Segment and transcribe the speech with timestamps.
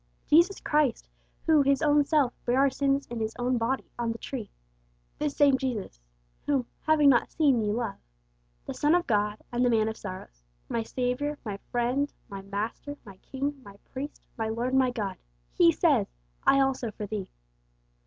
[0.25, 1.07] Jesus Christ,
[1.45, 4.49] 'who His own self bare our sins in His own body on the tree;'
[5.19, 6.01] 'this same Jesus,'
[6.47, 7.99] 'whom having not seen, ye love;'
[8.65, 12.97] the Son of God, and the Man of Sorrows; my Saviour, my Friend, my Master,
[13.05, 15.17] my King, my Priest, my Lord and my God
[15.53, 16.07] He says,
[16.47, 17.29] 'I also for thee!'